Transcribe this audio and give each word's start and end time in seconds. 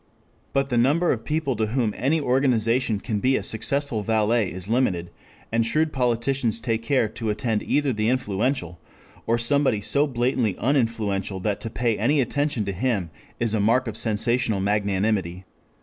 But 0.51 0.69
the 0.69 0.79
number 0.79 1.11
of 1.11 1.23
people 1.23 1.55
to 1.57 1.67
whom 1.67 1.93
any 1.95 2.19
organization 2.19 2.99
can 2.99 3.19
be 3.19 3.35
a 3.37 3.43
successful 3.43 4.01
valet 4.01 4.49
is 4.51 4.67
limited, 4.67 5.11
and 5.51 5.63
shrewd 5.63 5.93
politicians 5.93 6.59
take 6.59 6.81
care 6.81 7.07
to 7.09 7.29
attend 7.29 7.61
either 7.61 7.93
the 7.93 8.09
influential, 8.09 8.79
or 9.27 9.37
somebody 9.37 9.79
so 9.79 10.07
blatantly 10.07 10.55
uninfluential 10.57 11.39
that 11.43 11.59
to 11.61 11.69
pay 11.69 11.99
any 11.99 12.19
attention 12.19 12.65
to 12.65 12.71
him 12.71 13.11
is 13.39 13.53
a 13.53 13.59
mark 13.59 13.87
of 13.87 13.95
sensational 13.95 14.59
magnanimity. 14.59 15.45